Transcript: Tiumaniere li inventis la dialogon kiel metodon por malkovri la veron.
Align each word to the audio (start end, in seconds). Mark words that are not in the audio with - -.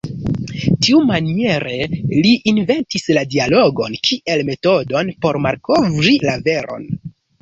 Tiumaniere 0.85 1.75
li 2.25 2.31
inventis 2.53 3.05
la 3.17 3.25
dialogon 3.35 3.99
kiel 4.09 4.43
metodon 4.51 5.13
por 5.27 5.39
malkovri 5.49 6.17
la 6.25 6.35
veron. 6.49 6.91